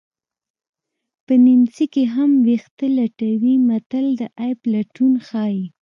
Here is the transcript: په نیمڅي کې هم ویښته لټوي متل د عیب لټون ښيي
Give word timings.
په 1.25 1.33
نیمڅي 1.45 1.85
کې 1.93 2.03
هم 2.15 2.31
ویښته 2.45 2.85
لټوي 2.97 3.55
متل 3.67 4.05
د 4.19 4.21
عیب 4.39 4.59
لټون 4.73 5.13
ښيي 5.27 5.61